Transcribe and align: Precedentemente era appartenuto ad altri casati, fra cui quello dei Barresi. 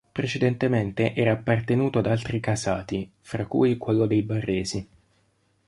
Precedentemente 0.11 1.13
era 1.13 1.33
appartenuto 1.33 1.99
ad 1.99 2.07
altri 2.07 2.39
casati, 2.39 3.07
fra 3.21 3.45
cui 3.45 3.77
quello 3.77 4.07
dei 4.07 4.23
Barresi. 4.23 4.87